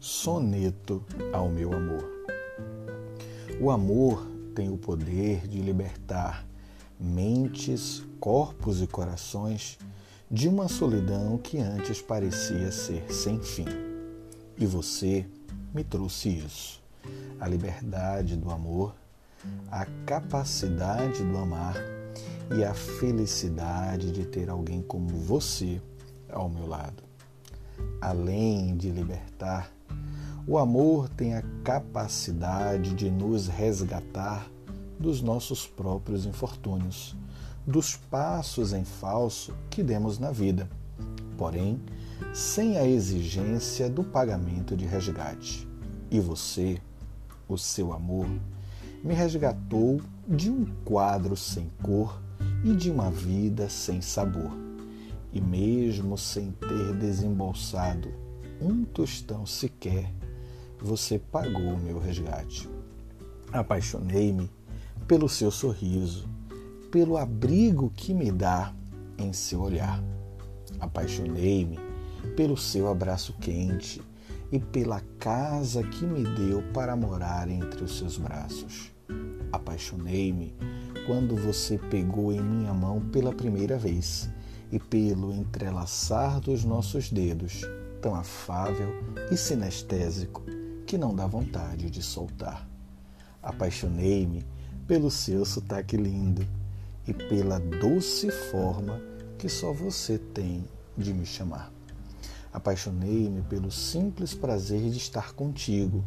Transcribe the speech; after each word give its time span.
submeto 0.00 1.04
ao 1.30 1.50
meu 1.50 1.74
amor. 1.74 2.08
O 3.60 3.70
amor 3.70 4.26
tem 4.54 4.70
o 4.70 4.78
poder 4.78 5.46
de 5.46 5.60
libertar 5.60 6.46
mentes, 6.98 8.02
corpos 8.18 8.80
e 8.80 8.86
corações 8.86 9.78
de 10.30 10.48
uma 10.48 10.68
solidão 10.68 11.36
que 11.36 11.58
antes 11.58 12.00
parecia 12.00 12.72
ser 12.72 13.12
sem 13.12 13.38
fim. 13.40 13.66
E 14.56 14.64
você 14.64 15.26
me 15.74 15.84
trouxe 15.84 16.30
isso: 16.30 16.82
a 17.38 17.46
liberdade 17.46 18.36
do 18.36 18.50
amor, 18.50 18.94
a 19.70 19.84
capacidade 20.06 21.22
do 21.22 21.36
amar 21.36 21.76
e 22.56 22.64
a 22.64 22.72
felicidade 22.72 24.10
de 24.10 24.24
ter 24.24 24.48
alguém 24.48 24.80
como 24.80 25.08
você 25.08 25.80
ao 26.30 26.48
meu 26.48 26.66
lado. 26.66 27.02
Além 28.00 28.76
de 28.76 28.90
libertar, 28.90 29.70
o 30.46 30.58
amor 30.58 31.08
tem 31.08 31.34
a 31.34 31.42
capacidade 31.62 32.94
de 32.94 33.10
nos 33.10 33.46
resgatar 33.46 34.50
dos 34.98 35.22
nossos 35.22 35.66
próprios 35.66 36.26
infortúnios, 36.26 37.16
dos 37.66 37.96
passos 37.96 38.72
em 38.72 38.84
falso 38.84 39.54
que 39.68 39.82
demos 39.82 40.18
na 40.18 40.30
vida, 40.30 40.68
porém 41.36 41.80
sem 42.32 42.78
a 42.78 42.86
exigência 42.86 43.88
do 43.88 44.02
pagamento 44.02 44.76
de 44.76 44.86
resgate. 44.86 45.68
E 46.10 46.18
você, 46.20 46.80
o 47.48 47.56
seu 47.56 47.92
amor, 47.92 48.28
me 49.02 49.14
resgatou 49.14 50.00
de 50.28 50.50
um 50.50 50.66
quadro 50.84 51.36
sem 51.36 51.70
cor 51.82 52.20
e 52.64 52.74
de 52.74 52.90
uma 52.90 53.10
vida 53.10 53.68
sem 53.68 54.00
sabor. 54.00 54.50
E 55.32 55.40
mesmo 55.40 56.18
sem 56.18 56.50
ter 56.52 56.96
desembolsado 56.96 58.12
um 58.60 58.84
tostão 58.84 59.46
sequer, 59.46 60.12
você 60.82 61.18
pagou 61.18 61.74
o 61.74 61.78
meu 61.78 61.98
resgate. 61.98 62.68
Apaixonei-me 63.52 64.50
pelo 65.06 65.28
seu 65.28 65.50
sorriso, 65.50 66.28
pelo 66.90 67.16
abrigo 67.16 67.90
que 67.94 68.14
me 68.14 68.30
dá 68.30 68.74
em 69.18 69.32
seu 69.32 69.60
olhar. 69.60 70.02
Apaixonei-me 70.78 71.78
pelo 72.36 72.56
seu 72.56 72.88
abraço 72.88 73.34
quente 73.40 74.00
e 74.50 74.58
pela 74.58 75.00
casa 75.18 75.82
que 75.82 76.04
me 76.04 76.24
deu 76.24 76.62
para 76.72 76.96
morar 76.96 77.48
entre 77.48 77.84
os 77.84 77.98
seus 77.98 78.16
braços. 78.16 78.92
Apaixonei-me 79.52 80.54
quando 81.06 81.36
você 81.36 81.76
pegou 81.76 82.32
em 82.32 82.40
minha 82.40 82.72
mão 82.72 83.00
pela 83.00 83.32
primeira 83.32 83.76
vez 83.76 84.30
e 84.70 84.78
pelo 84.78 85.34
entrelaçar 85.34 86.40
dos 86.40 86.64
nossos 86.64 87.10
dedos, 87.10 87.62
tão 88.00 88.14
afável 88.14 88.88
e 89.30 89.36
sinestésico 89.36 90.59
que 90.90 90.98
não 90.98 91.14
dá 91.14 91.24
vontade 91.24 91.88
de 91.88 92.02
soltar. 92.02 92.68
Apaixonei-me 93.40 94.44
pelo 94.88 95.08
seu 95.08 95.44
sotaque 95.44 95.96
lindo 95.96 96.44
e 97.06 97.14
pela 97.14 97.60
doce 97.60 98.28
forma 98.50 99.00
que 99.38 99.48
só 99.48 99.72
você 99.72 100.18
tem 100.18 100.64
de 100.98 101.14
me 101.14 101.24
chamar. 101.24 101.72
Apaixonei-me 102.52 103.40
pelo 103.42 103.70
simples 103.70 104.34
prazer 104.34 104.90
de 104.90 104.96
estar 104.96 105.32
contigo 105.32 106.02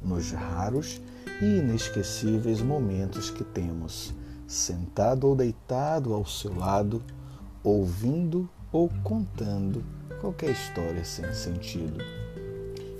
nos 0.00 0.30
raros 0.30 1.00
e 1.42 1.44
inesquecíveis 1.44 2.62
momentos 2.62 3.30
que 3.30 3.42
temos, 3.42 4.14
sentado 4.46 5.26
ou 5.26 5.34
deitado 5.34 6.14
ao 6.14 6.24
seu 6.24 6.54
lado, 6.54 7.02
ouvindo 7.64 8.48
ou 8.70 8.88
contando 9.02 9.84
qualquer 10.20 10.52
história 10.52 11.04
sem 11.04 11.34
sentido. 11.34 11.98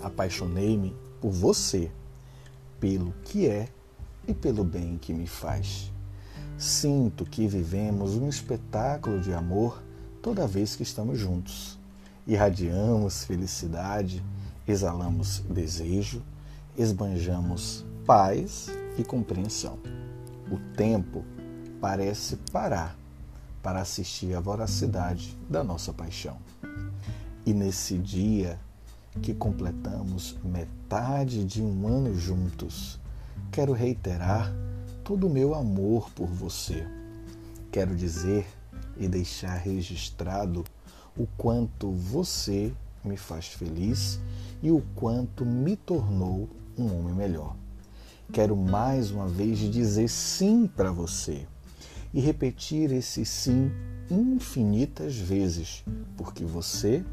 Apaixonei-me 0.00 0.96
por 1.20 1.30
você, 1.30 1.90
pelo 2.80 3.12
que 3.24 3.46
é 3.46 3.68
e 4.26 4.34
pelo 4.34 4.64
bem 4.64 4.98
que 4.98 5.12
me 5.12 5.26
faz. 5.26 5.90
Sinto 6.58 7.24
que 7.24 7.46
vivemos 7.46 8.14
um 8.14 8.28
espetáculo 8.28 9.20
de 9.20 9.32
amor 9.32 9.82
toda 10.22 10.46
vez 10.46 10.74
que 10.74 10.82
estamos 10.82 11.18
juntos. 11.18 11.78
Irradiamos 12.26 13.24
felicidade, 13.24 14.24
exalamos 14.66 15.40
desejo, 15.48 16.22
esbanjamos 16.76 17.84
paz 18.04 18.68
e 18.98 19.04
compreensão. 19.04 19.78
O 20.50 20.58
tempo 20.76 21.24
parece 21.80 22.36
parar 22.50 22.96
para 23.62 23.80
assistir 23.80 24.34
à 24.34 24.40
voracidade 24.40 25.36
da 25.48 25.62
nossa 25.62 25.92
paixão. 25.92 26.38
E 27.44 27.52
nesse 27.52 27.98
dia 27.98 28.58
que 29.22 29.34
completamos 29.34 30.36
metade 30.44 31.44
de 31.44 31.62
um 31.62 31.86
ano 31.88 32.14
juntos, 32.14 33.00
quero 33.50 33.72
reiterar 33.72 34.52
todo 35.02 35.26
o 35.26 35.30
meu 35.30 35.54
amor 35.54 36.10
por 36.10 36.26
você. 36.26 36.86
Quero 37.70 37.94
dizer 37.94 38.46
e 38.96 39.08
deixar 39.08 39.56
registrado 39.56 40.64
o 41.16 41.26
quanto 41.36 41.90
você 41.90 42.72
me 43.04 43.16
faz 43.16 43.46
feliz 43.46 44.20
e 44.62 44.70
o 44.70 44.82
quanto 44.94 45.44
me 45.44 45.76
tornou 45.76 46.48
um 46.76 46.98
homem 46.98 47.14
melhor. 47.14 47.56
Quero 48.32 48.56
mais 48.56 49.10
uma 49.10 49.28
vez 49.28 49.58
dizer 49.58 50.08
sim 50.08 50.66
para 50.66 50.90
você 50.90 51.46
e 52.12 52.20
repetir 52.20 52.92
esse 52.92 53.24
sim 53.24 53.70
infinitas 54.10 55.16
vezes, 55.16 55.84
porque 56.16 56.44
você 56.44 57.04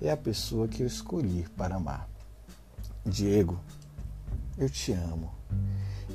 é 0.00 0.10
a 0.10 0.16
pessoa 0.16 0.68
que 0.68 0.82
eu 0.82 0.86
escolhi 0.86 1.46
para 1.56 1.76
amar. 1.76 2.08
Diego, 3.04 3.58
eu 4.56 4.68
te 4.68 4.92
amo 4.92 5.32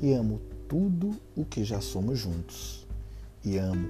e 0.00 0.12
amo 0.12 0.40
tudo 0.68 1.16
o 1.36 1.44
que 1.44 1.64
já 1.64 1.80
somos 1.80 2.18
juntos 2.18 2.86
e 3.44 3.56
amo 3.56 3.88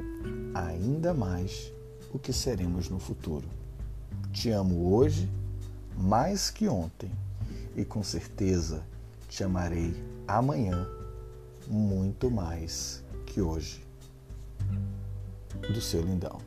ainda 0.55 1.13
mais 1.13 1.73
o 2.13 2.19
que 2.19 2.33
seremos 2.33 2.89
no 2.89 2.99
futuro. 2.99 3.49
Te 4.33 4.51
amo 4.51 4.95
hoje 4.95 5.29
mais 5.97 6.51
que 6.51 6.69
ontem 6.69 7.11
e 7.77 7.85
com 7.85 8.03
certeza 8.03 8.83
te 9.29 9.45
amarei 9.45 9.95
amanhã 10.27 10.87
muito 11.69 12.31
mais 12.31 13.05
que 13.27 13.41
hoje. 13.41 13.85
Do 15.73 15.81
seu 15.81 16.03
lindão. 16.03 16.39